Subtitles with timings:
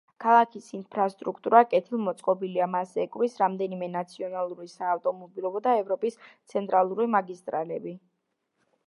[0.23, 6.19] ქალაქის ინფრასტრუქტურა კეთილმოწყობილია, მას ეკვრის რამდენიმე ნაციონალური საავტომობილო და ევროპის
[6.55, 7.95] ცენტრალური მაგისტრალები.